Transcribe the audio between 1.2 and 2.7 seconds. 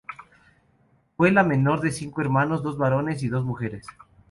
la menor de cinco hermanos,